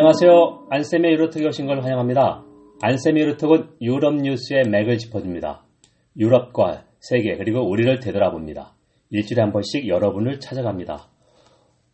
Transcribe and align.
안녕하세요. 0.00 0.68
안쌤의 0.70 1.10
유로톡에 1.14 1.44
오신 1.48 1.66
걸 1.66 1.82
환영합니다. 1.82 2.44
안쌤의 2.82 3.20
유로톡은 3.20 3.78
유럽 3.80 4.14
뉴스의 4.14 4.68
맥을 4.70 4.96
짚어줍니다. 4.96 5.64
유럽과 6.16 6.84
세계 7.00 7.36
그리고 7.36 7.68
우리를 7.68 7.98
되돌아봅니다. 7.98 8.76
일주일에 9.10 9.42
한 9.42 9.50
번씩 9.50 9.88
여러분을 9.88 10.38
찾아갑니다. 10.38 11.08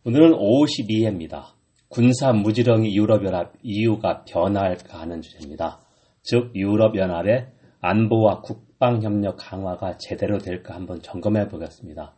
오늘은 0.05 0.33
52회입니다. 0.33 1.55
군사 1.89 2.31
무지렁이 2.31 2.95
유럽연합 2.95 3.53
이유가 3.63 4.23
변할까 4.25 4.99
하는 4.99 5.21
주제입니다. 5.21 5.79
즉 6.21 6.55
유럽연합의 6.55 7.47
안보와 7.81 8.41
국방협력 8.41 9.37
강화가 9.39 9.97
제대로 9.97 10.37
될까 10.37 10.75
한번 10.75 11.01
점검해 11.01 11.47
보겠습니다. 11.47 12.13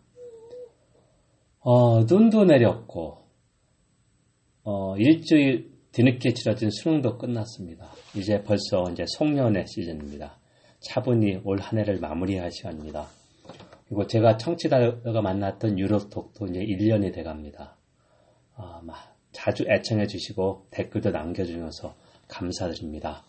어, 1.62 2.04
눈도 2.04 2.44
내렸고 2.44 3.20
어, 4.66 4.98
일주일 4.98 5.77
뒤늦게 5.98 6.36
치러진 6.36 6.70
수능도 6.70 7.18
끝났습니다. 7.18 7.90
이제 8.16 8.44
벌써 8.44 8.84
이제 8.92 9.04
송년회 9.18 9.66
시즌입니다. 9.66 10.38
차분히 10.80 11.42
올 11.44 11.60
한 11.60 11.80
해를 11.80 12.00
마무리할 12.00 12.52
시간입니다. 12.52 13.08
그리고 13.88 14.06
제가 14.06 14.38
청취자가 14.38 15.22
만났던 15.24 15.80
유럽 15.80 16.12
독도 16.12 16.46
이제 16.46 16.60
1년이 16.60 17.16
돼 17.16 17.24
갑니다. 17.24 17.78
아, 18.56 18.80
자주 19.32 19.66
애청해 19.68 20.06
주시고 20.06 20.68
댓글도 20.70 21.10
남겨주셔서 21.10 21.96
감사드립니다. 22.28 23.24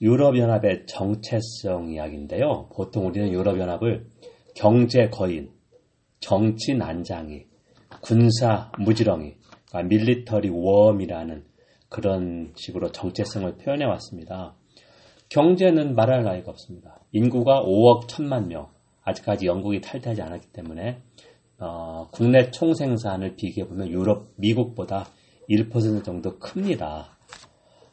유럽연합의 0.00 0.86
정체성 0.86 1.90
이야기인데요. 1.90 2.68
보통 2.76 3.08
우리는 3.08 3.32
유럽연합을 3.32 4.06
경제 4.54 5.08
거인, 5.08 5.50
정치 6.20 6.76
난장이, 6.76 7.46
군사 8.02 8.70
무지렁이, 8.78 9.34
아, 9.72 9.82
밀리터리 9.82 10.48
웜이라는 10.48 11.55
그런 11.88 12.52
식으로 12.56 12.92
정체성을 12.92 13.56
표현해 13.56 13.84
왔습니다. 13.84 14.54
경제는 15.28 15.94
말할 15.94 16.24
나위가 16.24 16.50
없습니다. 16.50 17.00
인구가 17.12 17.62
5억 17.62 18.06
1천만 18.06 18.46
명, 18.46 18.68
아직까지 19.02 19.46
영국이 19.46 19.80
탈퇴하지 19.80 20.22
않았기 20.22 20.48
때문에 20.52 21.02
어, 21.58 22.08
국내 22.10 22.50
총생산을 22.50 23.36
비교해 23.36 23.66
보면 23.68 23.88
유럽, 23.88 24.28
미국보다 24.36 25.06
1% 25.48 26.04
정도 26.04 26.38
큽니다. 26.38 27.16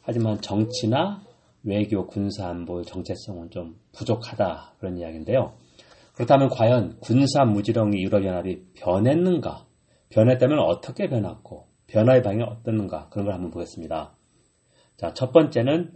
하지만 0.01 0.41
정치나 0.41 1.21
외교, 1.63 2.07
군사 2.07 2.49
안보 2.49 2.81
정체성은 2.83 3.51
좀 3.51 3.79
부족하다 3.93 4.73
그런 4.79 4.97
이야기인데요. 4.97 5.53
그렇다면 6.13 6.49
과연 6.49 6.97
군사 6.99 7.45
무지렁이 7.45 8.01
유럽연합이 8.03 8.73
변했는가? 8.75 9.65
변했다면 10.09 10.59
어떻게 10.59 11.07
변했고 11.07 11.67
변화의 11.93 12.23
방향이 12.23 12.49
어떻는가 12.49 13.07
그런 13.09 13.25
걸 13.25 13.35
한번 13.35 13.51
보겠습니다. 13.51 14.15
자, 14.97 15.13
첫 15.13 15.31
번째는 15.31 15.93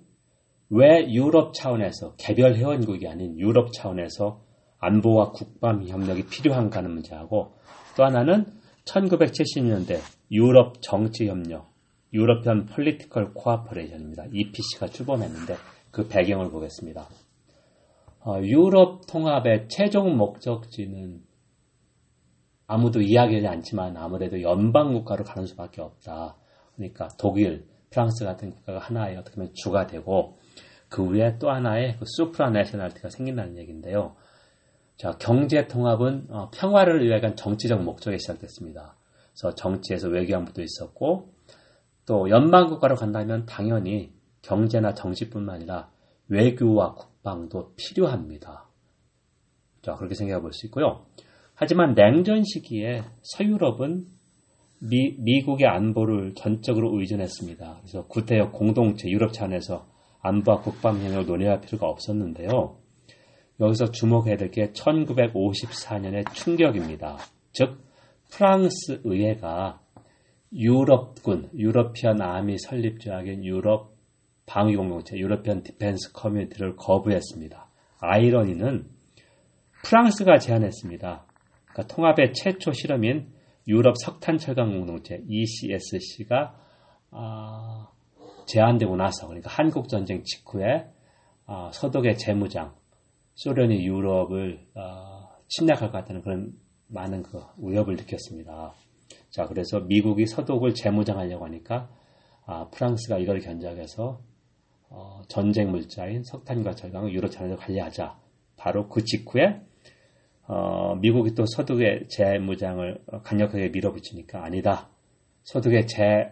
왜 0.70 1.12
유럽 1.12 1.54
차원에서 1.54 2.16
개별 2.17 2.56
회원국이 2.56 3.08
아닌 3.08 3.38
유럽 3.39 3.73
차원에서 3.73 4.44
안보와 4.78 5.31
국방 5.31 5.88
협력이 5.88 6.28
필요한가 6.28 6.80
하는 6.80 6.92
문제하고 6.92 7.56
또 7.95 8.06
하나는 8.06 8.45
1970년대 8.86 10.00
유럽 10.31 10.81
정치 10.81 11.28
협력, 11.28 11.73
European 12.14 12.68
Political 12.68 13.34
Cooperation입니다. 13.34 14.26
EPC가 14.32 14.88
출범했는데 14.88 15.56
그 15.89 16.08
배경을 16.08 16.52
보겠습니다. 16.52 17.08
어, 18.23 18.39
유럽 18.44 19.08
통합의 19.08 19.67
최종 19.70 20.16
목적지는 20.16 21.22
아무도 22.67 23.02
이야기하지 23.02 23.48
않지만 23.48 23.95
아무래도 23.98 24.42
연방 24.42 24.94
국가로 24.94 25.23
가는 25.23 25.48
수밖에 25.48 25.82
없다. 25.82 26.36
그러니까 26.76 27.08
독일, 27.17 27.66
프랑스 27.89 28.26
같은 28.26 28.52
국가가 28.52 28.80
하나의 28.80 29.17
어떻게 29.17 29.36
보면 29.36 29.54
주가 29.54 29.88
되고 29.88 30.38
그 30.89 31.10
위에 31.10 31.38
또 31.39 31.50
하나의 31.50 31.98
그 31.98 32.05
supranationality가 32.05 33.10
생긴다는 33.10 33.58
얘기인데요. 33.58 34.16
자, 34.98 35.17
경제 35.20 35.67
통합은 35.67 36.28
어, 36.30 36.50
평화를 36.52 37.05
위한 37.05 37.36
정치적 37.36 37.83
목적에 37.83 38.17
시작됐습니다. 38.17 38.95
그래서 39.32 39.55
정치에서 39.55 40.10
외교안보도 40.10 40.61
있었고 40.61 41.34
또 42.05 42.30
연방 42.30 42.67
국가로 42.67 42.95
간다면 42.95 43.45
당연히 43.45 44.11
경제나 44.42 44.94
정치뿐만 44.94 45.55
아니라 45.55 45.89
외교와 46.28 46.95
국방도 46.95 47.73
필요합니다. 47.76 48.66
자, 49.82 49.95
그렇게 49.95 50.16
생각해 50.16 50.42
볼 50.42 50.52
수 50.52 50.66
있고요. 50.66 51.05
하지만 51.60 51.95
냉전 51.95 52.44
시기에 52.44 53.02
서유럽은 53.23 54.06
미, 54.80 55.16
미국의 55.18 55.68
안보를 55.68 56.36
전적으로 56.36 57.00
의존했습니다. 57.00 57.80
그래서 57.82 58.06
구태여 58.06 58.52
공동체 58.52 59.10
유럽 59.10 59.34
차원에서 59.34 59.88
안보와 60.22 60.62
국방 60.62 61.02
협력을 61.02 61.26
논의할 61.26 61.60
필요가 61.62 61.88
없었는데요. 61.88 62.78
여기서 63.60 63.90
주목해야 63.90 64.38
될 64.38 64.52
게 64.52 64.72
1954년의 64.72 66.32
충격입니다. 66.34 67.17
즉 67.54 67.80
프랑스 68.30 69.02
의회가 69.04 69.82
유럽군, 70.54 71.50
European 71.58 72.22
Army 72.22 72.60
설립 72.60 73.00
조약인 73.00 73.44
유럽 73.44 73.96
방위 74.46 74.76
공동체, 74.76 75.17
European 75.17 75.64
Defence 75.64 76.11
Community를 76.14 76.76
거부했습니다. 76.76 77.67
아이러니는 78.00 78.86
프랑스가 79.84 80.38
제안했습니다. 80.38 81.27
그러니까 81.77 81.95
통합의 81.95 82.33
최초 82.33 82.71
실험인 82.71 83.32
유럽 83.67 83.95
석탄 84.04 84.39
철강 84.39 84.71
공동체 84.71 85.21
ECSC가 85.27 86.55
아, 87.11 87.88
제안되고 88.48 88.95
나서 88.95 89.27
그러니까 89.27 89.52
한국 89.52 89.87
전쟁 89.87 90.23
직후에 90.23 90.87
아, 91.45 91.70
서독의 91.71 92.17
재무장 92.17 92.73
소련이 93.36 93.86
유럽을 93.86 94.66
아, 94.73 95.30
침략할 95.49 95.92
것 95.92 95.99
같다는 95.99 96.21
그런 96.23 96.54
많은 96.87 97.21
그 97.21 97.43
위협을 97.58 97.95
느꼈습니다. 97.95 98.73
자 99.30 99.45
그래서 99.45 99.82
미국이 99.82 100.26
서독을 100.26 100.73
재무장하려고 100.73 101.45
하니까 101.45 101.89
아, 102.48 102.70
프랑스가 102.70 103.20
이걸 103.20 103.39
견적해서 103.39 104.20
어, 104.89 105.21
전쟁 105.27 105.70
물자인 105.70 106.23
석탄과 106.23 106.73
철강을 106.73 107.14
유럽 107.14 107.30
전역에 107.30 107.55
관리하자. 107.58 108.17
바로 108.55 108.87
그 108.87 109.04
직후에 109.04 109.67
어, 110.48 110.96
미국이 110.96 111.36
또 111.36 111.46
서독의 111.46 112.08
재무장을 112.08 113.00
강력하게 113.24 113.70
밀어붙이니까 113.70 114.44
아니다. 114.44 114.90
서독의 115.44 115.88
재 115.88 116.32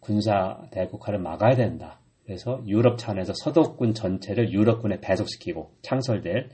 군사 0.00 0.62
대국화를 0.70 1.18
막아야 1.18 1.54
된다. 1.56 2.00
그래서 2.24 2.62
유럽 2.66 2.98
차원에서 2.98 3.32
서독군 3.42 3.94
전체를 3.94 4.52
유럽군에 4.52 5.00
배속시키고 5.00 5.72
창설될 5.82 6.48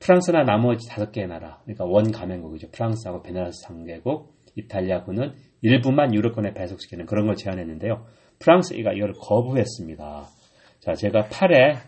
프랑스나 0.00 0.42
나머지 0.42 0.88
다섯 0.88 1.12
개의 1.12 1.28
나라, 1.28 1.60
그러니까 1.62 1.84
원 1.84 2.10
가맹국이죠. 2.10 2.72
프랑스하고 2.72 3.22
베네루스 3.22 3.64
3개국, 3.68 4.26
이탈리아군은 4.56 5.32
일부만 5.60 6.12
유럽군에 6.12 6.54
배속시키는 6.54 7.06
그런 7.06 7.26
걸 7.26 7.36
제안했는데요. 7.36 8.04
프랑스가 8.40 8.92
이걸 8.94 9.12
거부했습니다. 9.12 10.26
자, 10.80 10.94
제가 10.94 11.26
8회 11.26 11.78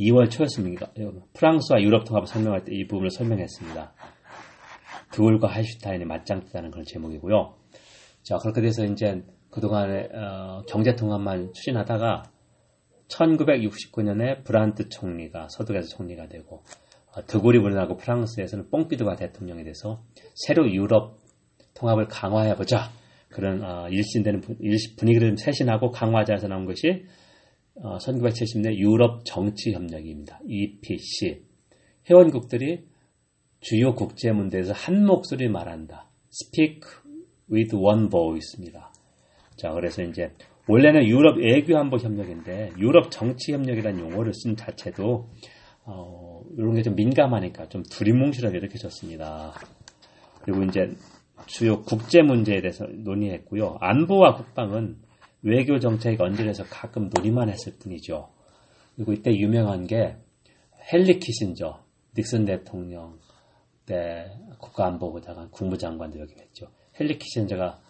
2월 0.00 0.30
초였습니다. 0.30 0.92
프랑스와 1.34 1.82
유럽 1.82 2.04
통합을 2.04 2.26
설명할 2.26 2.64
때 2.64 2.72
이 2.72 2.86
부분을 2.86 3.10
설명했습니다. 3.10 3.92
드골과 5.12 5.48
할슈타인의 5.48 6.06
맞짱뜨다는 6.06 6.70
그런 6.70 6.84
제목이고요. 6.86 7.54
자, 8.22 8.38
그렇게 8.38 8.60
돼서 8.60 8.84
이제 8.84 9.22
그동안에 9.50 10.08
어, 10.14 10.62
경제 10.68 10.94
통합만 10.94 11.52
추진하다가 11.52 12.22
1969년에 13.08 14.44
브란트 14.44 14.88
총리가 14.88 15.48
서독에서 15.50 15.88
총리가 15.96 16.28
되고 16.28 16.62
어, 17.12 17.26
드골이 17.26 17.60
불나고 17.60 17.96
프랑스에서는 17.96 18.70
뽕피드가 18.70 19.16
대통령이 19.16 19.64
돼서 19.64 20.04
새로 20.34 20.70
유럽 20.70 21.18
통합을 21.74 22.06
강화해 22.06 22.54
보자 22.54 22.90
그런 23.28 23.64
어, 23.64 23.88
일신되는 23.88 24.40
분위기를 24.96 25.36
쇄신하고 25.36 25.90
강화하자에서 25.90 26.46
나온 26.46 26.66
것이 26.66 27.04
1970년 27.76 28.68
어, 28.68 28.74
유럽 28.74 29.24
정치 29.24 29.72
협력입니다. 29.72 30.40
EPC. 30.46 31.42
회원국들이 32.08 32.84
주요 33.60 33.94
국제 33.94 34.32
문제에서 34.32 34.72
한 34.72 35.04
목소리 35.04 35.48
말한다. 35.48 36.08
Speak 36.32 36.80
with 37.50 37.74
one 37.76 38.08
voice입니다. 38.08 38.92
자, 39.56 39.72
그래서 39.72 40.02
이제 40.02 40.32
원래는 40.68 41.06
유럽 41.06 41.38
외교 41.38 41.76
안보 41.76 41.98
협력인데 41.98 42.72
유럽 42.78 43.10
정치 43.10 43.52
협력이라는 43.52 44.00
용어를 44.00 44.32
쓴 44.34 44.56
자체도 44.56 45.28
어, 45.84 46.42
이런 46.56 46.74
게 46.74 46.82
좀 46.82 46.94
민감하니까 46.94 47.68
좀 47.68 47.82
두리뭉실하게 47.82 48.60
느껴졌습니다. 48.60 49.52
그리고 50.42 50.62
이제 50.64 50.90
주요 51.46 51.82
국제 51.82 52.22
문제에 52.22 52.60
대해서 52.60 52.86
논의했고요. 52.86 53.78
안보와 53.80 54.34
국방은 54.34 54.98
외교 55.42 55.78
정책이 55.78 56.16
언질에서 56.20 56.64
가끔 56.64 57.10
논의만 57.14 57.48
했을 57.48 57.74
뿐이죠. 57.78 58.30
그리고 58.94 59.12
이때 59.12 59.32
유명한 59.32 59.86
게 59.86 60.16
헨리 60.92 61.18
키신저, 61.18 61.82
닉슨 62.16 62.44
대통령 62.44 63.18
때 63.86 64.30
국가안보보좌관, 64.58 65.50
국무장관도 65.50 66.20
여기 66.20 66.34
했죠. 66.38 66.66
헨리 66.98 67.18
키신저가 67.18 67.80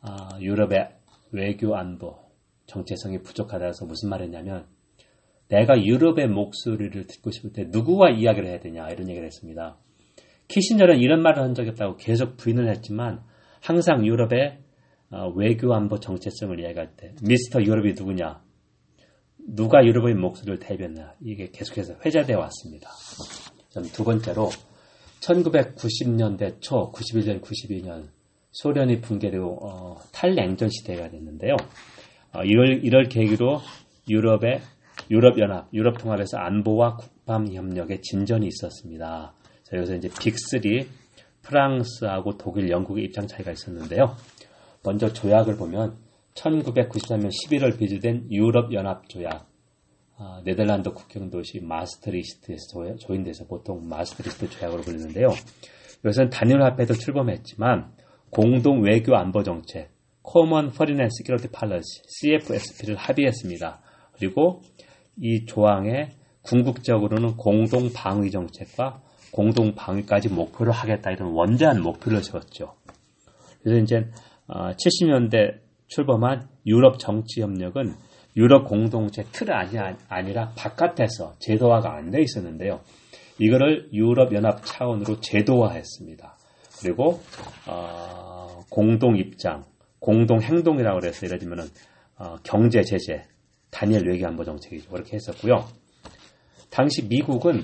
아, 0.00 0.38
유럽의 0.40 0.90
외교 1.32 1.76
안보 1.76 2.18
정체성이 2.66 3.22
부족하다서 3.22 3.86
무슨 3.86 4.08
말이냐면 4.08 4.66
내가 5.48 5.82
유럽의 5.82 6.28
목소리를 6.28 7.06
듣고 7.06 7.30
싶을 7.30 7.52
때 7.52 7.64
누구와 7.68 8.10
이야기를 8.10 8.48
해야 8.48 8.60
되냐 8.60 8.88
이런 8.88 9.08
얘기를 9.08 9.26
했습니다. 9.26 9.76
키신저는 10.48 10.98
이런 10.98 11.22
말을 11.22 11.42
한 11.42 11.54
적이 11.54 11.70
없다고 11.70 11.96
계속 11.96 12.36
부인을 12.36 12.68
했지만 12.70 13.22
항상 13.60 14.06
유럽의 14.06 14.58
어, 14.58 14.63
외교 15.34 15.74
안보 15.74 15.98
정체성을 15.98 16.58
이야기할 16.60 16.96
때 16.96 17.14
미스터 17.22 17.62
유럽이 17.62 17.94
누구냐 17.94 18.42
누가 19.38 19.84
유럽의 19.84 20.14
목소리를 20.14 20.58
대변하냐 20.58 21.14
이게 21.20 21.50
계속해서 21.50 21.94
회자되어 22.04 22.38
왔습니다. 22.38 22.90
두 23.92 24.04
번째로 24.04 24.50
1990년대 25.20 26.60
초 26.60 26.92
91년 26.92 27.40
92년 27.40 28.08
소련이 28.52 29.00
붕괴되고 29.00 29.66
어, 29.66 29.96
탈냉전 30.12 30.70
시대가 30.70 31.10
됐는데요. 31.10 31.56
어, 32.32 32.42
이럴, 32.44 32.84
이럴 32.84 33.04
계기로 33.08 33.60
유럽의 34.08 34.60
유럽 35.10 35.38
연합, 35.38 35.68
유럽 35.72 35.98
통합에서 35.98 36.38
안보와 36.38 36.96
국방 36.96 37.52
협력에 37.52 38.00
진전이 38.00 38.46
있었습니다. 38.46 39.34
자, 39.64 39.76
여기서 39.76 39.96
이제 39.96 40.08
빅3 40.08 40.86
프랑스하고 41.42 42.38
독일, 42.38 42.70
영국의 42.70 43.04
입장 43.04 43.26
차이가 43.26 43.50
있었는데요. 43.50 44.16
먼저 44.84 45.12
조약을 45.12 45.56
보면 45.56 45.96
1993년 46.34 47.30
11월 47.30 47.78
비주된 47.78 48.30
유럽연합조약, 48.30 49.48
아, 50.16 50.42
네덜란드 50.44 50.92
국경 50.92 51.30
도시 51.30 51.60
마스트리스트에서 51.60 52.96
조인돼서 52.98 53.46
보통 53.46 53.88
마스트리스트 53.88 54.48
조약으로 54.50 54.82
불리는데요. 54.82 55.28
여기서는 56.04 56.30
단일화폐도 56.30 56.94
출범했지만 56.94 57.92
공동 58.30 58.82
외교 58.82 59.16
안보 59.16 59.42
정책, 59.42 59.90
Common 60.26 60.68
Foreign 60.68 61.00
and 61.00 61.10
Security 61.12 61.50
Policy 61.50 62.02
(CFSP를) 62.08 62.96
합의했습니다. 62.96 63.80
그리고 64.12 64.62
이 65.16 65.44
조항에 65.46 66.10
궁극적으로는 66.42 67.36
공동 67.36 67.92
방위 67.92 68.30
정책과 68.30 69.02
공동 69.32 69.74
방위까지 69.74 70.28
목표를 70.28 70.72
하겠다 70.72 71.10
이런 71.10 71.32
원대한 71.32 71.82
목표를 71.82 72.22
세웠죠. 72.22 72.74
그래서 73.62 73.82
이제 73.82 74.10
70년대 74.48 75.54
어, 75.56 75.58
출범한 75.86 76.48
유럽 76.66 76.98
정치 76.98 77.40
협력은 77.40 77.94
유럽 78.36 78.66
공동체 78.66 79.22
틀 79.32 79.52
아니, 79.52 79.78
아니라 80.08 80.52
바깥에서 80.56 81.34
제도화가 81.38 81.94
안 81.94 82.10
돼 82.10 82.20
있었는데요. 82.22 82.80
이거를 83.38 83.88
유럽 83.92 84.32
연합 84.34 84.60
차원으로 84.64 85.20
제도화했습니다. 85.20 86.36
그리고 86.80 87.20
어, 87.68 88.60
공동 88.70 89.16
입장, 89.16 89.64
공동 89.98 90.40
행동이라고 90.40 91.00
그래서 91.00 91.26
예를 91.26 91.38
들면은 91.38 91.64
어, 92.18 92.36
경제 92.42 92.82
제재, 92.82 93.24
단일 93.70 94.06
외교 94.08 94.26
안보 94.26 94.44
정책이죠. 94.44 94.90
그렇게 94.90 95.14
했었고요. 95.16 95.64
당시 96.70 97.06
미국은 97.06 97.62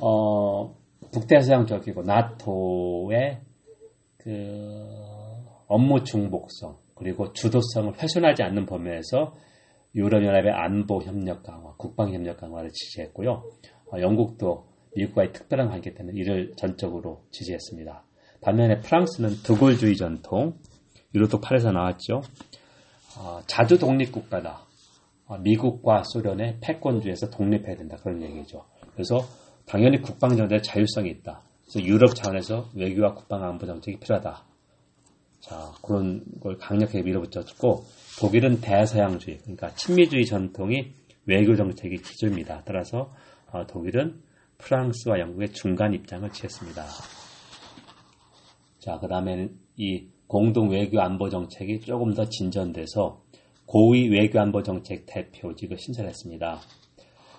어, 0.00 0.74
북대서양 1.12 1.66
쪽이고 1.66 2.02
나토의 2.02 3.40
그 4.18 5.15
업무 5.68 6.04
중복성 6.04 6.78
그리고 6.94 7.32
주도성을 7.32 7.94
훼손하지 8.00 8.42
않는 8.42 8.66
범위에서 8.66 9.34
유럽연합의 9.94 10.52
안보 10.52 11.02
협력 11.02 11.42
강화, 11.42 11.74
국방 11.76 12.12
협력 12.12 12.38
강화를 12.38 12.70
지지했고요. 12.70 13.44
어, 13.92 14.00
영국도 14.00 14.66
미국과의 14.94 15.32
특별한 15.32 15.68
관계 15.68 15.94
때문에 15.94 16.18
이를 16.18 16.52
전적으로 16.56 17.22
지지했습니다. 17.30 18.02
반면에 18.40 18.80
프랑스는 18.80 19.42
드골주의 19.42 19.96
전통, 19.96 20.54
유로톡 21.14 21.40
8에서 21.40 21.72
나왔죠. 21.72 22.22
어, 23.18 23.40
자주 23.46 23.78
독립국가다. 23.78 24.66
어, 25.26 25.38
미국과 25.38 26.04
소련의 26.04 26.58
패권주에서 26.60 27.30
독립해야 27.30 27.76
된다. 27.76 27.96
그런 28.02 28.22
얘기죠. 28.22 28.64
그래서 28.92 29.20
당연히 29.66 30.00
국방정책에 30.00 30.62
자율성이 30.62 31.10
있다. 31.10 31.42
그래서 31.62 31.86
유럽 31.86 32.14
차원에서 32.14 32.68
외교와 32.74 33.14
국방 33.14 33.42
안보 33.42 33.66
정책이 33.66 33.98
필요하다. 33.98 34.44
자, 35.40 35.72
그런 35.82 36.24
걸 36.40 36.56
강력하게 36.58 37.02
밀어붙였고, 37.02 37.84
독일은 38.20 38.60
대서양주의, 38.60 39.38
그러니까 39.38 39.74
친미주의 39.74 40.24
전통이 40.24 40.92
외교 41.26 41.54
정책의 41.54 41.98
기조입니다. 41.98 42.62
따라서 42.64 43.12
어, 43.52 43.66
독일은 43.66 44.22
프랑스와 44.58 45.18
영국의 45.20 45.52
중간 45.52 45.92
입장을 45.92 46.28
취했습니다. 46.30 46.84
자, 48.78 48.98
그 49.00 49.08
다음에는 49.08 49.56
이 49.76 50.08
공동 50.26 50.70
외교 50.70 51.00
안보 51.00 51.28
정책이 51.28 51.80
조금 51.80 52.14
더 52.14 52.24
진전돼서 52.28 53.22
고위 53.66 54.08
외교 54.08 54.40
안보 54.40 54.62
정책 54.62 55.04
대표직을 55.06 55.76
신설했습니다. 55.78 56.60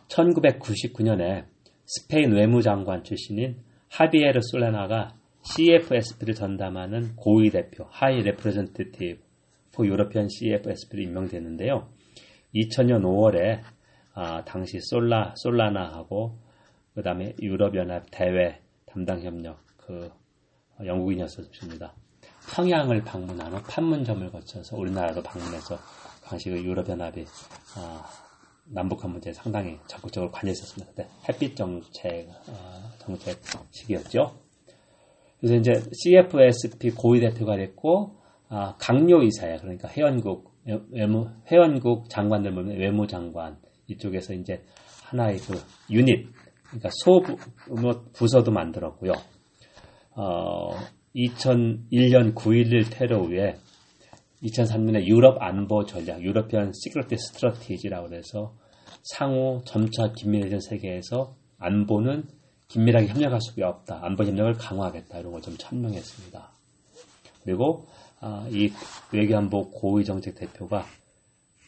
1999년에 0.10 1.46
스페인 1.86 2.34
외무장관 2.34 3.04
출신인 3.04 3.58
하비에르 3.90 4.40
솔라나가 4.42 5.17
CFSP를 5.56 6.36
전담하는 6.36 7.16
고위 7.16 7.50
대표, 7.50 7.86
High 7.90 8.22
Representative 8.22 9.22
for 9.72 9.86
European 9.86 10.28
CFSP를 10.30 11.04
임명됐는데요. 11.06 11.88
2000년 12.54 13.04
5월에 13.04 13.62
아, 14.14 14.44
당시 14.44 14.80
솔라 14.82 15.36
솔라나하고 15.38 16.38
그다음에 16.96 17.36
유럽연합 17.40 18.08
대외 18.12 18.60
담당 18.86 19.22
협력 19.22 19.60
그 19.78 20.12
영국인이었습니다. 20.84 21.94
평양을 22.56 23.04
방문한 23.04 23.54
후 23.54 23.62
판문점을 23.64 24.32
거쳐서 24.32 24.76
우리나라로 24.76 25.22
방문해서 25.22 25.78
당시 26.24 26.50
그 26.50 26.62
유럽연합이 26.62 27.26
아, 27.76 28.06
남북한 28.66 29.12
문제에 29.12 29.34
상당히 29.34 29.80
적극적으로 29.88 30.32
관여했었습니다. 30.32 31.04
햇빛 31.30 31.56
정책 31.56 32.28
어, 32.48 32.92
정책 33.00 33.40
시기였죠. 33.72 34.47
그래서 35.40 35.56
이제 35.56 35.74
CFSP 35.94 36.92
고위 36.92 37.20
대표가 37.20 37.58
됐고 37.58 38.18
아, 38.50 38.76
강요 38.80 39.22
이사야 39.24 39.58
그러니까 39.58 39.88
회원국 39.90 40.56
외무 40.92 41.30
회원국 41.52 42.10
장관들 42.10 42.54
보면 42.54 42.78
외무장관 42.78 43.58
이쪽에서 43.88 44.34
이제 44.34 44.64
하나의 45.04 45.38
그 45.38 45.54
유닛 45.90 46.28
그러니까 46.68 46.90
소부 46.92 47.38
뭐 47.82 48.04
부서도 48.14 48.52
만들었고요. 48.52 49.14
어, 50.16 50.72
2001년 51.16 52.36
9.11 52.36 52.86
테러 52.92 53.20
후에 53.20 53.56
2003년에 54.44 55.06
유럽 55.06 55.42
안보 55.42 55.86
전략, 55.86 56.22
European 56.22 56.72
Security 56.74 57.20
Strategy라고 57.20 58.14
해서 58.14 58.56
상호 59.04 59.62
점차 59.66 60.12
긴밀해진 60.16 60.60
세계에서 60.60 61.36
안보는 61.58 62.26
긴밀하게 62.68 63.08
협력할 63.08 63.40
수밖에 63.42 63.64
없다. 63.64 64.00
안보 64.04 64.24
협력을 64.24 64.54
강화하겠다. 64.54 65.20
이런 65.20 65.32
걸 65.32 65.42
좀 65.42 65.56
천명했습니다. 65.58 66.50
그리고 67.44 67.88
아, 68.20 68.46
이 68.50 68.72
외교안보 69.14 69.70
고위정책 69.72 70.36
대표가 70.36 70.86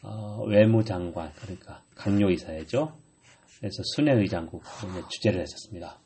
어, 0.04 0.44
외무장관 0.48 1.32
그러니까 1.42 1.82
각료이사회죠. 1.96 2.92
그래서 3.60 3.84
순회의장국 3.96 4.64
주재를 5.10 5.42
했었습니다. 5.42 6.00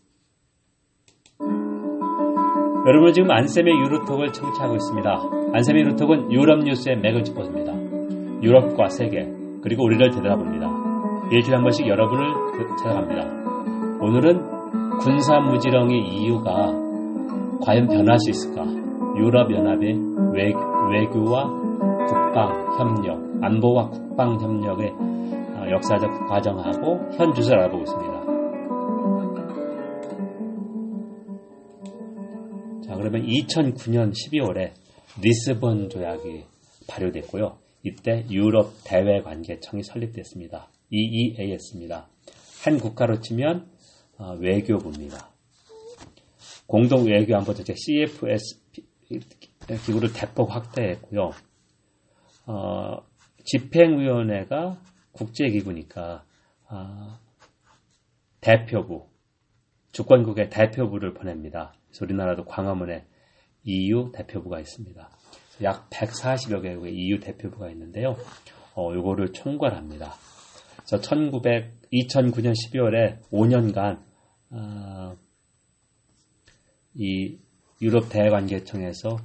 여러분은 2.86 3.14
지금 3.14 3.32
안쌤의 3.32 3.74
유로톡을 3.74 4.34
청취하고 4.34 4.76
있습니다. 4.76 5.10
안쌤의 5.54 5.84
유로톡은 5.84 6.32
유럽 6.34 6.64
뉴스의 6.64 6.98
맥을 6.98 7.24
짚어줍니다. 7.24 7.74
유럽과 8.44 8.90
세계 8.90 9.24
그리고 9.62 9.86
우리를 9.86 10.10
되돌아봅니다. 10.12 10.68
일주일에 11.32 11.56
한 11.56 11.64
번씩 11.64 11.88
여러분을 11.88 12.26
찾아갑니다. 12.84 14.02
오늘은 14.02 14.53
군사 15.02 15.40
무지렁의 15.40 16.00
이유가 16.00 16.72
과연 17.62 17.88
변할 17.88 18.20
수 18.20 18.30
있을까? 18.30 18.66
유럽 19.18 19.52
연합의 19.52 19.96
외교, 20.34 21.32
와 21.32 21.48
국방 22.08 22.78
협력, 22.78 23.20
안보와 23.42 23.90
국방 23.90 24.40
협력의 24.40 24.92
어, 24.92 25.66
역사적 25.72 26.28
과정하고 26.28 27.12
현 27.18 27.34
주소를 27.34 27.60
알아보고 27.60 27.84
있습니다. 27.84 28.14
자, 32.86 32.96
그러면 32.96 33.26
2009년 33.26 34.12
12월에 34.12 34.72
리스본 35.22 35.90
조약이 35.90 36.44
발효됐고요. 36.88 37.58
이때 37.84 38.26
유럽 38.30 38.74
대외관계청이 38.86 39.84
설립됐습니다. 39.84 40.70
EEAS입니다. 40.90 42.08
한 42.64 42.78
국가로 42.78 43.20
치면 43.20 43.66
어, 43.66 43.73
외교부입니다. 44.40 45.30
공동 46.68 47.06
외교안보정책 47.06 47.76
CFSP 47.78 48.84
기구를 49.86 50.14
대폭 50.14 50.54
확대했고요. 50.54 51.32
어, 52.46 52.98
집행위원회가 53.46 54.80
국제기구니까 55.12 56.24
어, 56.70 57.20
대표부, 58.42 59.08
주권국의 59.92 60.50
대표부를 60.50 61.14
보냅니다. 61.14 61.74
그래서 61.88 62.06
우리나라도 62.06 62.46
광화문에 62.46 63.06
EU 63.64 64.12
대표부가 64.12 64.60
있습니다. 64.60 65.10
약 65.62 65.90
140여 65.90 66.62
개국의 66.62 66.94
EU 66.94 67.20
대표부가 67.20 67.70
있는데요. 67.70 68.16
어, 68.76 68.92
요거를 68.94 69.34
총괄합니다. 69.34 70.14
그래서 70.86 71.02
1900, 71.02 71.72
2009년 71.92 72.54
12월에 72.54 73.20
5년간 73.32 74.00
어, 74.52 75.16
이 76.96 77.38
유럽 77.82 78.10
대외관계청에서 78.10 79.18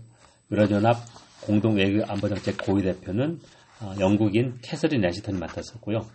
유럽연합 0.51 0.97
공동 1.43 1.77
외교 1.77 2.05
안보정책 2.05 2.59
고위 2.59 2.83
대표는 2.83 3.41
어, 3.81 3.95
영국인 4.01 4.59
캐서린 4.63 5.05
애시턴이 5.05 5.39
맡았었고요. 5.39 6.07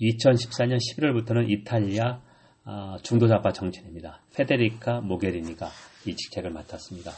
2014년 0.00 0.78
11월부터는 0.78 1.50
이탈리아 1.50 2.20
어, 2.64 2.96
중도좌파 3.02 3.52
정치인입니다. 3.52 4.20
페데리카 4.34 5.00
모게리니가 5.00 5.70
이 6.06 6.14
직책을 6.14 6.50
맡았습니다. 6.50 7.12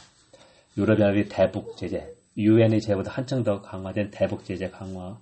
유럽연합이 0.76 1.28
대북 1.28 1.76
제재, 1.76 2.12
유엔의 2.36 2.80
제보다 2.80 3.10
한층 3.10 3.42
더 3.42 3.60
강화된 3.60 4.10
대북 4.10 4.44
제재 4.44 4.70
강화 4.70 5.18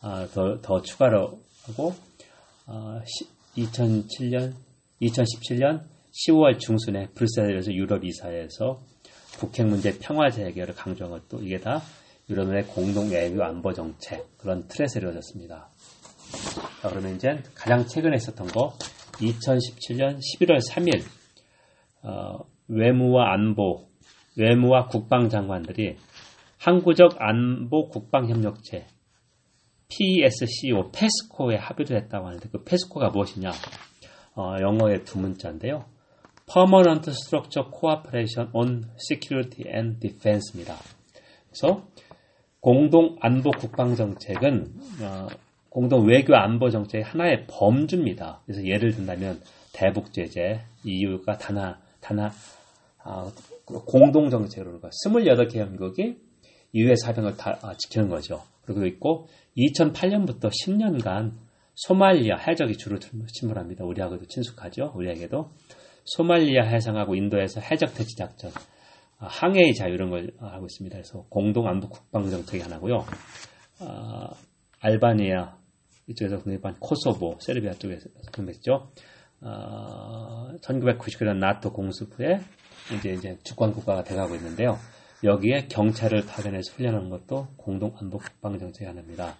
어, 0.00 0.26
더, 0.32 0.60
더 0.60 0.82
추가로 0.82 1.40
하고 1.66 1.94
2007년 3.56 4.54
2017년 5.00 5.82
10월 6.12 6.58
중순에 6.58 7.08
브뤼셀에서 7.14 7.72
유럽 7.72 8.04
이사회에서 8.04 8.82
북핵 9.38 9.66
문제 9.66 9.98
평화 9.98 10.30
재개를 10.30 10.74
강조한 10.74 11.10
것도 11.12 11.42
이게 11.42 11.58
다 11.58 11.82
유럽의 12.28 12.64
공동 12.66 13.10
외교 13.10 13.42
안보 13.42 13.72
정책 13.72 14.38
그런 14.38 14.66
틀에서 14.68 15.00
이루어졌습니다. 15.00 15.68
자, 16.82 16.88
그러면 16.88 17.16
이제 17.16 17.42
가장 17.54 17.86
최근에 17.86 18.16
있었던 18.16 18.46
거 18.48 18.74
2017년 19.14 20.18
11월 20.18 20.60
3일 20.68 21.02
어, 22.02 22.44
외무와 22.68 23.32
안보 23.32 23.88
외무와 24.36 24.86
국방장관들이 24.86 25.96
항구적 26.58 27.16
안보 27.18 27.88
국방협력체 27.88 28.86
PSCO, 29.92 30.90
페스코에 30.90 31.56
합의를 31.56 31.98
했다고 31.98 32.26
하는데 32.26 32.48
그 32.50 32.64
페스코가 32.64 33.10
무엇이냐? 33.10 33.52
어, 34.34 34.56
영어의 34.60 35.04
두 35.04 35.18
문자인데요. 35.18 35.84
Permanent 36.52 37.10
Structure 37.10 37.70
Cooperation 37.70 38.50
on 38.54 38.90
Security 38.96 39.70
and 39.70 40.00
Defense입니다. 40.00 40.76
그래서 41.50 41.86
공동 42.60 43.16
안보 43.20 43.50
국방 43.50 43.94
정책은 43.94 44.72
어, 45.02 45.26
공동 45.68 46.06
외교 46.06 46.34
안보 46.36 46.70
정책의 46.70 47.04
하나의 47.04 47.46
범주입니다. 47.48 48.40
그래서 48.46 48.66
예를 48.66 48.92
든다면 48.92 49.40
대북 49.72 50.12
제재, 50.12 50.60
EU가 50.84 51.38
단하 51.38 51.78
단하 52.00 52.30
어, 53.04 53.30
공동 53.64 54.30
정책으로 54.30 54.80
28개 54.80 55.58
연국이 55.58 56.16
EU의 56.72 56.96
사병을 56.96 57.36
다 57.36 57.58
어, 57.62 57.74
지키는 57.76 58.08
거죠. 58.08 58.42
그리고 58.64 58.86
있고 58.86 59.28
2008년부터 59.56 60.50
10년간 60.50 61.32
소말리아 61.74 62.36
해적이 62.36 62.76
주로 62.76 62.98
침몰합니다. 62.98 63.84
우리하고도 63.84 64.26
친숙하죠. 64.26 64.92
우리에게도 64.94 65.50
소말리아 66.04 66.64
해상하고 66.64 67.14
인도에서 67.14 67.60
해적 67.60 67.94
퇴치 67.94 68.16
작전, 68.16 68.50
아, 69.18 69.26
항해의 69.26 69.74
자유 69.74 69.94
이런 69.94 70.10
걸 70.10 70.32
하고 70.38 70.66
있습니다. 70.66 70.96
그래서 70.96 71.24
공동 71.28 71.68
안보 71.68 71.88
국방 71.88 72.28
정책이 72.28 72.62
하나고요. 72.62 73.04
아, 73.80 74.30
알바니아 74.80 75.56
이쪽에서 76.08 76.42
독립한 76.42 76.76
코소보, 76.80 77.38
세르비아 77.40 77.72
쪽에서 77.74 78.08
독립했죠. 78.32 78.90
아, 79.42 80.54
1999년 80.60 81.38
나토 81.38 81.72
공습 81.72 82.18
후에 82.18 82.40
이제 82.96 83.12
이제 83.12 83.38
주권 83.44 83.72
국가가 83.72 84.02
돼가고 84.02 84.34
있는데요. 84.34 84.76
여기에 85.24 85.68
경찰을 85.68 86.26
파견해서 86.26 86.72
훈련하는 86.72 87.10
것도 87.10 87.48
공동 87.56 87.94
안보 87.98 88.18
국방 88.18 88.58
정책이 88.58 88.84
하나입니다. 88.84 89.36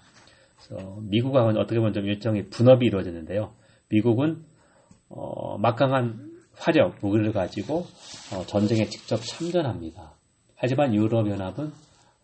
그래서 0.57 0.97
미국하고는 1.01 1.61
어떻게 1.61 1.79
보면 1.79 1.93
좀 1.93 2.07
일정의 2.07 2.49
분업이 2.49 2.87
이루어졌는데요. 2.87 3.53
미국은 3.89 4.45
어, 5.09 5.59
막강한 5.59 6.33
화력, 6.55 6.97
무기를 7.01 7.33
가지고 7.33 7.87
어, 8.33 8.47
전쟁에 8.47 8.87
직접 8.87 9.17
참전합니다. 9.17 10.15
하지만 10.55 10.95
유럽연합은 10.95 11.73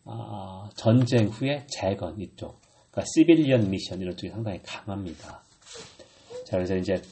어, 0.05 0.69
전쟁 0.77 1.27
후에 1.27 1.67
재건 1.69 2.19
이쪽, 2.21 2.61
그러니까 2.91 3.05
시빌리언 3.15 3.71
미션 3.71 4.00
이런 4.00 4.17
쪽이 4.17 4.31
상당히 4.31 4.61
강합니다. 4.62 5.43
자, 6.47 6.57
그래서 6.57 6.77
이제 6.77 7.03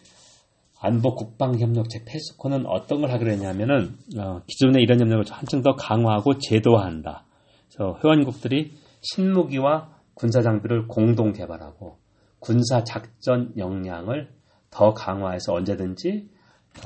안보 0.80 1.14
국방 1.14 1.59
협력체 1.59 2.04
페스코는 2.04 2.66
어떤 2.66 3.00
걸 3.00 3.11
하기로 3.11 3.33
했냐면은 3.33 3.97
어, 4.18 4.42
기존의 4.47 4.83
이런 4.83 5.00
협력을 5.00 5.25
한층 5.30 5.62
더 5.62 5.75
강화하고 5.75 6.38
제도화한다. 6.38 7.25
그래서 7.68 7.99
회원국들이 8.02 8.73
신무기와 9.00 9.97
군사 10.14 10.42
장비를 10.42 10.87
공동 10.87 11.33
개발하고 11.33 11.99
군사 12.40 12.85
작전 12.85 13.52
역량을 13.56 14.30
더 14.71 14.92
강화해서 14.92 15.54
언제든지 15.54 16.28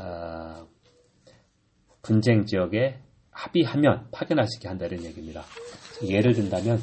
어, 0.01 0.67
분쟁 2.03 2.47
지역에 2.47 2.99
합의하면 3.31 4.09
파견할 4.13 4.47
수 4.47 4.59
있게 4.59 4.69
한다 4.69 4.87
이런 4.87 5.05
얘기입니다. 5.05 5.43
예를 6.03 6.35
든다면 6.35 6.81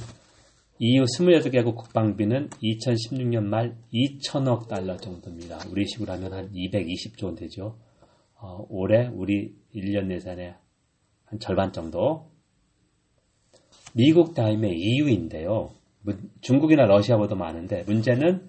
EU 0.80 1.06
28개국 1.06 1.76
국방비는 1.76 2.50
2016년 2.50 3.46
말 3.46 3.76
2천억 3.92 4.68
달러 4.68 4.96
정도입니다. 4.96 5.58
우리 5.72 5.88
식으로 5.88 6.14
하면 6.14 6.34
한 6.34 6.52
220조 6.52 7.26
원 7.26 7.36
되죠. 7.36 7.80
어, 8.36 8.64
올해 8.70 9.08
우리 9.08 9.56
1년 9.74 10.12
예산의 10.12 10.54
한 11.26 11.40
절반 11.40 11.72
정도. 11.72 12.30
미국 13.96 14.36
다음에 14.36 14.72
EU인데요. 14.72 15.72
중국이나 16.42 16.86
러시아보다 16.86 17.34
많은데 17.34 17.84
문제는 17.88 18.48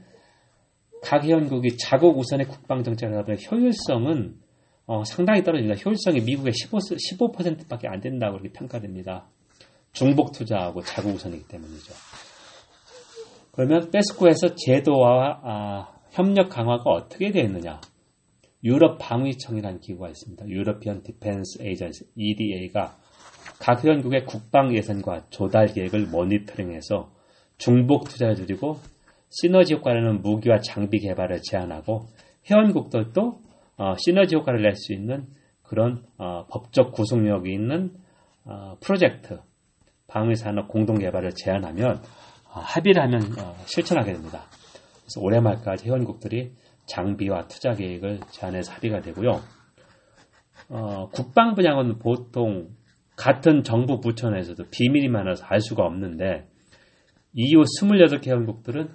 각 1.03 1.25
회원국이 1.25 1.79
자국 1.79 2.19
우선의 2.19 2.47
국방 2.47 2.83
정책을 2.83 3.17
하다 3.17 3.25
보니 3.25 3.39
효율성은 3.51 4.37
어, 4.85 5.03
상당히 5.05 5.43
떨어집니다. 5.43 5.81
효율성이 5.83 6.21
미국의 6.21 6.53
15, 6.53 6.79
15%밖에 6.79 7.89
안 7.89 8.01
된다고 8.01 8.39
그렇게 8.39 8.53
평가됩니다. 8.53 9.29
중복 9.92 10.33
투자하고 10.33 10.83
자국 10.83 11.14
우선이기 11.14 11.49
때문이죠. 11.49 11.92
그러면 13.52 13.90
PESCO에서 13.91 14.55
제도와 14.54 15.40
아, 15.42 15.88
협력 16.11 16.49
강화가 16.49 16.90
어떻게 16.90 17.30
되어 17.30 17.42
있느냐? 17.45 17.80
유럽 18.64 18.99
방위청이라는 18.99 19.80
기구가 19.80 20.09
있습니다. 20.09 20.49
European 20.49 21.03
Defence 21.03 21.62
Agency 21.62 22.05
EDA가 22.16 22.97
각 23.61 23.85
회원국의 23.85 24.25
국방 24.26 24.75
예산과 24.75 25.26
조달 25.30 25.66
계획을 25.66 26.07
모니터링해서 26.07 27.11
중복 27.57 28.09
투자를 28.09 28.37
줄이고 28.37 28.76
시너지 29.30 29.75
효과라는 29.75 30.23
무기와 30.23 30.61
장비 30.61 30.99
개발을 31.00 31.40
제한하고 31.42 32.07
회원국들도 32.50 33.40
어, 33.76 33.95
시너지 33.97 34.37
효과를 34.37 34.62
낼 34.62 34.75
수 34.75 34.92
있는 34.92 35.26
그런 35.62 36.04
어, 36.16 36.47
법적 36.47 36.92
구속력이 36.92 37.52
있는 37.52 37.92
어, 38.45 38.76
프로젝트 38.80 39.40
방위산업 40.09 40.69
공동 40.69 40.99
개발을 40.99 41.33
제안하면 41.35 42.03
어, 42.50 42.61
합의를 42.61 43.03
하면 43.03 43.23
어, 43.38 43.55
실천하게 43.67 44.15
됩니다. 44.15 44.47
그래서 45.03 45.21
올해 45.21 45.41
말까지 45.41 45.87
회원국들이 45.87 46.53
장비와 46.87 47.47
투자 47.47 47.75
계획을 47.75 48.21
제안해서 48.31 48.73
합의가 48.73 49.00
되고요. 49.03 49.41
어, 50.71 51.09
국방 51.11 51.55
분야는 51.55 51.99
보통 51.99 52.71
같은 53.17 53.62
정부 53.62 54.00
부처 54.00 54.31
내에서도 54.31 54.65
비밀이 54.71 55.09
많아서 55.09 55.45
알 55.47 55.61
수가 55.61 55.85
없는데 55.85 56.49
EU 57.35 57.62
28개 57.62 58.29
회원국들은 58.29 58.88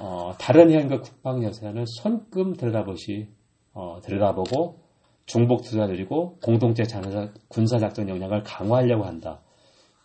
어, 0.00 0.32
다른 0.38 0.70
회원국 0.70 1.02
국방 1.02 1.44
예산을 1.44 1.84
손금 1.86 2.54
들어가보시 2.54 3.28
어, 3.72 4.00
들어가보고 4.02 4.80
중복 5.26 5.62
투자 5.62 5.86
드리고 5.86 6.38
공동체 6.40 6.84
군사작전 7.48 8.08
역량을 8.08 8.42
강화하려고 8.42 9.04
한다. 9.04 9.42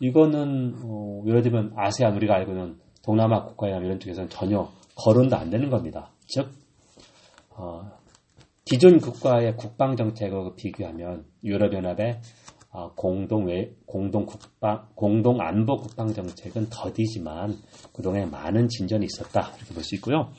이거는 0.03 0.75
어, 0.83 1.23
예를 1.25 1.41
들면 1.43 1.73
아세안 1.77 2.13
우리가 2.17 2.35
알고 2.35 2.51
있는 2.51 2.77
동남아 3.05 3.45
국가나 3.45 3.77
이런 3.77 4.01
쪽에서는 4.01 4.29
전혀 4.29 4.69
거론도 4.95 5.37
안 5.37 5.49
되는 5.49 5.69
겁니다. 5.69 6.11
즉 6.27 6.49
어, 7.51 7.89
기존 8.65 8.99
국가의 8.99 9.55
국방 9.55 9.95
정책과 9.95 10.55
비교하면 10.57 11.23
유럽연합의 11.45 12.19
어, 12.71 12.93
공동 12.95 13.45
외, 13.45 13.71
공동 13.85 14.25
국방 14.25 14.87
공동 14.93 15.39
안보 15.39 15.77
국방 15.77 16.11
정책은 16.13 16.67
더디지만 16.69 17.53
그동안에 17.93 18.25
많은 18.25 18.67
진전이 18.67 19.05
있었다 19.05 19.55
이렇게 19.55 19.73
볼 19.73 19.83
수 19.83 19.95
있고요. 19.95 20.31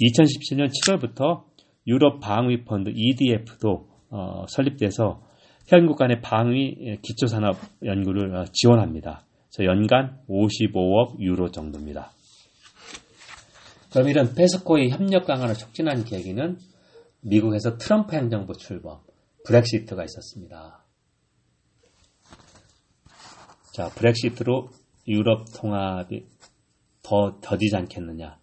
2017년 0.00 0.70
7월부터 0.70 1.42
유럽 1.88 2.20
방위 2.20 2.64
펀드 2.64 2.90
EDF도 2.94 3.88
어, 4.10 4.44
설립돼서 4.48 5.20
현국 5.66 5.96
간의 5.96 6.20
방위 6.20 6.98
기초산업 7.02 7.56
연구를 7.84 8.34
어, 8.34 8.44
지원합니다. 8.52 9.24
그래서 9.54 9.70
연간 9.70 10.20
55억 10.28 11.20
유로 11.20 11.50
정도입니다. 11.50 12.10
그럼 13.90 14.08
이런 14.08 14.34
PESCO의 14.34 14.90
협력 14.90 15.26
강화를 15.26 15.54
촉진한 15.54 16.04
계기는 16.04 16.58
미국에서 17.20 17.78
트럼프 17.78 18.16
행정부 18.16 18.54
출범, 18.54 18.98
브렉시트가 19.46 20.04
있었습니다. 20.04 20.84
자, 23.72 23.88
브렉시트로 23.88 24.68
유럽 25.08 25.46
통합이 25.56 26.26
더 27.02 27.38
더디지 27.40 27.76
않겠느냐. 27.76 28.38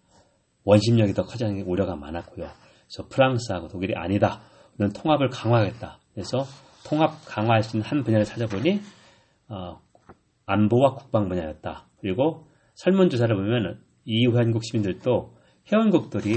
원심력이 0.64 1.14
더 1.14 1.24
커지는 1.24 1.62
우려가 1.62 1.96
많았고요. 1.96 2.46
그래서 2.46 3.08
프랑스하고 3.08 3.68
독일이 3.68 3.94
아니다. 3.96 4.42
우리는 4.78 4.92
통합을 4.92 5.28
강화하겠다. 5.30 5.98
그래서 6.14 6.44
통합 6.92 7.24
강화할 7.24 7.62
수 7.62 7.78
있는 7.78 7.88
한 7.88 8.04
분야를 8.04 8.26
찾아보니 8.26 8.78
어, 9.48 9.80
안보와 10.44 10.96
국방 10.96 11.26
분야였다. 11.30 11.86
그리고 11.98 12.46
설문조사를 12.74 13.34
보면 13.34 13.82
이 14.04 14.26
회원국 14.26 14.62
시민들도 14.62 15.34
회원국들이 15.72 16.36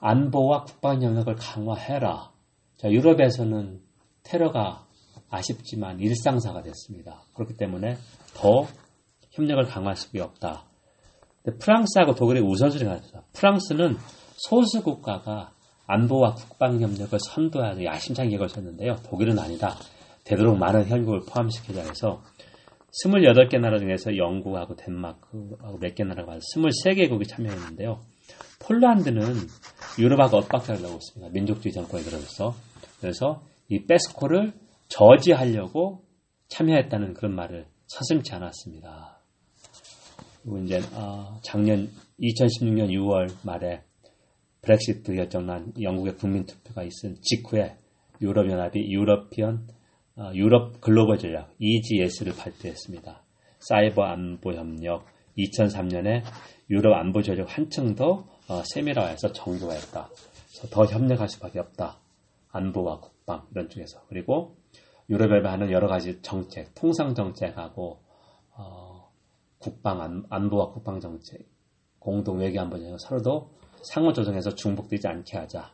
안보와 0.00 0.64
국방 0.64 1.02
영역을 1.02 1.34
강화해라. 1.34 2.30
자, 2.78 2.90
유럽에서는 2.90 3.82
테러가 4.22 4.86
아쉽지만 5.28 6.00
일상사가 6.00 6.62
됐습니다. 6.62 7.20
그렇기 7.34 7.54
때문에 7.58 7.98
더 8.34 8.66
협력을 9.32 9.62
강화할 9.64 9.96
수밖에 9.96 10.22
없다. 10.22 10.64
프랑스하고 11.60 12.14
독일의 12.14 12.42
우선순위가 12.42 12.94
있습니다. 12.94 13.22
프랑스는 13.34 13.96
소수 14.36 14.82
국가가 14.82 15.52
안보와 15.88 16.34
국방 16.34 16.80
협력을 16.80 17.18
선도하는 17.18 17.82
계획을 18.28 18.48
세웠는데요. 18.48 18.96
독일은 19.08 19.38
아니다. 19.38 19.74
되도록 20.24 20.58
많은 20.58 20.86
현국을 20.86 21.20
포함시키자 21.26 21.80
해서 21.82 22.22
28개 23.04 23.58
나라 23.58 23.78
중에서 23.78 24.16
영국하고 24.16 24.76
덴마크하고 24.76 25.78
몇 25.78 25.94
개 25.94 26.04
나라가 26.04 26.36
23개국이 26.36 27.26
참여했는데요. 27.26 28.00
폴란드는 28.60 29.22
유럽하고 29.98 30.38
엇박자를 30.38 30.82
나고 30.82 30.96
있습니다. 30.96 31.32
민족주의 31.32 31.72
정권에 31.72 32.02
들어서. 32.02 32.54
그래서 33.00 33.42
이 33.68 33.84
페스코를 33.86 34.52
저지하려고 34.88 36.04
참여했다는 36.48 37.14
그런 37.14 37.34
말을 37.34 37.66
서슴지 37.86 38.34
않았습니다. 38.34 39.20
그리고 40.42 40.58
이제 40.58 40.80
어, 40.94 41.38
작년 41.42 41.88
2016년 42.20 42.90
6월 42.90 43.30
말에 43.42 43.82
브렉시트 44.68 45.14
결정난 45.14 45.72
영국의 45.80 46.16
국민투표가 46.16 46.82
있은 46.82 47.16
직후에 47.22 47.78
유럽연합이 48.20 48.92
유러피언 48.92 49.66
어, 50.16 50.30
유럽 50.34 50.82
글로벌 50.82 51.16
전략 51.16 51.54
EGS를 51.58 52.34
발표했습니다. 52.36 53.22
사이버 53.60 54.02
안보 54.02 54.52
협력 54.52 55.06
2003년에 55.38 56.22
유럽 56.68 56.98
안보 56.98 57.22
전략 57.22 57.56
한층 57.56 57.94
더 57.94 58.28
어, 58.48 58.62
세밀화해서 58.74 59.32
정교화했다. 59.32 60.10
그래서 60.10 60.68
더 60.68 60.84
협력할 60.84 61.30
수밖에 61.30 61.60
없다. 61.60 61.98
안보와 62.50 63.00
국방 63.00 63.46
이런 63.52 63.70
쪽에서 63.70 64.02
그리고 64.08 64.56
유럽에 65.08 65.48
하는 65.48 65.70
여러 65.70 65.88
가지 65.88 66.20
정책, 66.20 66.74
통상 66.74 67.14
정책하고 67.14 68.02
어, 68.50 69.10
국방 69.58 70.02
안, 70.02 70.24
안보와 70.28 70.72
국방 70.72 71.00
정책, 71.00 71.48
공동 71.98 72.40
외교 72.40 72.60
안보 72.60 72.78
정책 72.78 72.98
서로도 73.00 73.57
상호 73.82 74.12
조정해서 74.12 74.54
중복되지 74.54 75.08
않게 75.08 75.38
하자. 75.38 75.72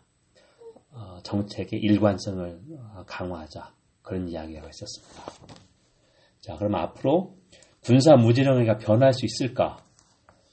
어, 0.92 1.18
정책의 1.22 1.80
일관성을 1.80 2.60
어, 2.94 3.04
강화하자. 3.06 3.72
그런 4.02 4.28
이야기가 4.28 4.68
있었습니다. 4.68 5.54
자, 6.40 6.56
그럼 6.56 6.74
앞으로 6.74 7.36
군사 7.80 8.16
무지령이가 8.16 8.78
변할 8.78 9.12
수 9.12 9.24
있을까? 9.24 9.78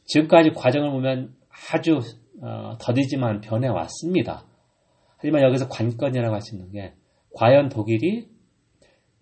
지금까지 0.05 0.51
과정을 0.51 0.91
보면 0.91 1.35
아주 1.73 1.99
어, 2.41 2.77
더디지만 2.79 3.41
변해왔습니다. 3.41 4.45
하지만 5.17 5.43
여기서 5.43 5.67
관건이라고 5.67 6.33
할 6.33 6.41
수 6.41 6.55
있는 6.55 6.71
게 6.71 6.93
과연 7.35 7.69
독일이 7.69 8.27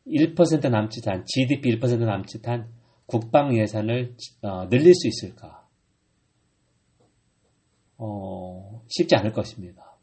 1% 0.08 0.69
남짓한 0.69 1.25
GDP 1.25 1.77
1% 1.80 1.99
남짓한 1.99 2.69
국방 3.06 3.56
예산을 3.58 4.15
어, 4.43 4.67
늘릴 4.69 4.93
수 4.93 5.08
있을까? 5.08 5.59
어, 7.99 8.81
쉽지 8.88 9.15
않을 9.15 9.33
것입니다. 9.33 9.97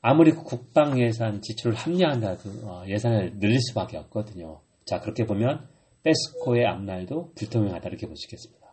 아무리 0.00 0.32
국방 0.32 0.98
예산 1.00 1.40
지출을 1.42 1.74
합리화한다도 1.74 2.50
어, 2.62 2.84
예산을 2.86 3.38
늘릴 3.38 3.58
수밖에 3.60 3.96
없거든요. 3.98 4.60
자 4.84 5.00
그렇게 5.00 5.24
보면 5.24 5.66
PESCO의 6.04 6.66
앞날도 6.66 7.32
불투명하다 7.34 7.88
이렇게 7.88 8.06
보시겠습니다. 8.06 8.64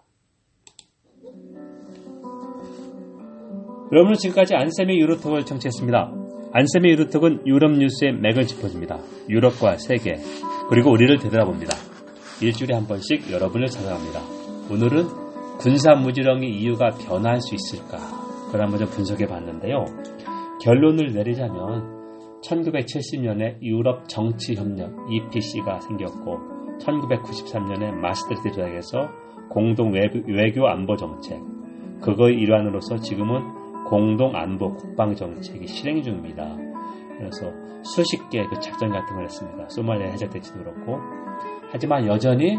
여러분은 3.91 4.15
지금까지 4.17 4.55
안쌤의 4.55 4.99
유로톡을 4.99 5.45
청취했습니다. 5.45 6.13
안쌤의 6.53 6.91
유로톡은 6.91 7.47
유럽 7.47 7.71
뉴스의 7.71 8.13
맥을 8.13 8.45
짚어줍니다. 8.45 8.99
유럽과 9.29 9.77
세계 9.77 10.17
그리고 10.69 10.91
우리를 10.91 11.17
되돌아봅니다. 11.17 11.75
일주일에 12.41 12.75
한 12.75 12.87
번씩 12.87 13.31
여러분을 13.31 13.67
찾아갑니다. 13.67 14.21
오늘은 14.69 15.57
군사 15.59 15.93
무지렁이 15.93 16.49
이유가 16.59 16.89
변할 16.89 17.39
수 17.39 17.55
있을까? 17.55 18.30
그걸 18.51 18.63
한번 18.63 18.79
좀 18.79 18.89
분석해 18.89 19.27
봤는데요. 19.27 19.85
결론을 20.61 21.13
내리자면 21.13 22.01
1970년에 22.43 23.61
유럽 23.61 24.09
정치협력 24.09 24.91
EPC가 25.09 25.79
생겼고 25.79 26.37
1993년에 26.79 27.93
마스트리트 27.93 28.51
조약에서 28.51 29.09
공동 29.49 29.93
외교 29.93 30.67
안보 30.67 30.97
정책 30.97 31.39
그거의 32.01 32.35
일환으로서 32.35 32.97
지금은 32.97 33.85
공동 33.85 34.35
안보 34.35 34.73
국방 34.75 35.15
정책이 35.15 35.67
실행 35.67 36.01
중입니다. 36.01 36.57
그래서 37.17 37.51
수십 37.83 38.29
개의 38.29 38.47
그 38.47 38.59
작전 38.59 38.89
같은 38.89 39.15
걸 39.15 39.23
했습니다. 39.23 39.69
소말리아 39.69 40.07
해적대지도 40.07 40.59
그렇고 40.59 40.97
하지만 41.71 42.05
여전히 42.05 42.57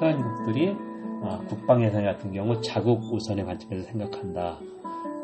회원국들이 0.00 0.74
어, 1.22 1.38
국방 1.46 1.82
예산 1.82 2.04
같은 2.04 2.32
경우 2.32 2.60
자국 2.60 3.00
우선의 3.12 3.44
관점에서 3.44 3.90
생각한다. 3.90 4.58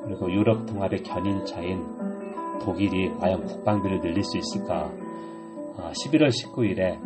그리고 0.05 0.31
유럽 0.31 0.67
통합의 0.67 1.03
견인차인 1.03 1.85
독일이 2.61 3.11
과연 3.19 3.45
국방비를 3.47 4.01
늘릴 4.01 4.23
수 4.23 4.39
있을까? 4.39 4.91
11월 5.77 6.25
어, 6.25 6.29
19일에 6.29 6.99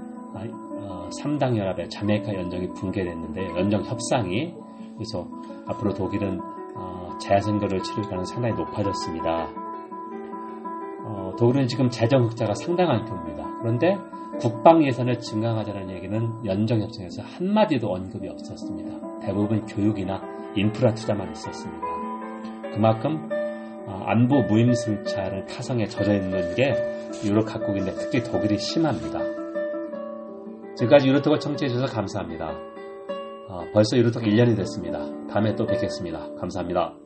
3당 1.22 1.54
어, 1.54 1.56
연합의 1.56 1.88
자메이카 1.90 2.34
연정이 2.34 2.68
붕괴됐는데 2.74 3.56
연정 3.56 3.84
협상이 3.84 4.54
그래서 4.94 5.28
앞으로 5.66 5.94
독일은 5.94 6.40
어, 6.76 7.16
재선거를 7.20 7.82
치를 7.82 8.02
가능성이 8.04 8.26
상당히 8.26 8.54
높아졌습니다. 8.54 9.64
독일은 11.36 11.66
지금 11.66 11.90
재정 11.90 12.24
흑자가 12.24 12.54
상당한 12.54 13.04
편입니다. 13.04 13.58
그런데 13.60 13.96
국방 14.38 14.84
예산을 14.84 15.18
증강하자는 15.18 15.90
얘기는 15.90 16.44
연정 16.44 16.80
협상에서 16.80 17.22
한마디도 17.22 17.88
언급이 17.88 18.28
없었습니다. 18.28 19.20
대부분 19.20 19.64
교육이나 19.66 20.22
인프라 20.54 20.94
투자만 20.94 21.32
있었습니다. 21.32 21.93
그만큼 22.74 23.28
어, 23.86 24.02
안보 24.06 24.42
무임승차를 24.42 25.46
타성에 25.46 25.86
젖어 25.86 26.12
있는 26.14 26.54
게 26.54 26.74
유럽 27.24 27.46
각국인데 27.46 27.92
특히 27.92 28.22
독일이 28.22 28.58
심합니다. 28.58 29.20
지금까지 30.76 31.08
유로톡을 31.08 31.38
청취해 31.38 31.68
주셔서 31.68 31.92
감사합니다. 31.94 32.50
어, 33.48 33.64
벌써 33.72 33.96
유로톡 33.96 34.22
1년이 34.22 34.56
됐습니다. 34.56 34.98
다음에 35.28 35.54
또 35.54 35.66
뵙겠습니다. 35.66 36.34
감사합니다. 36.40 37.03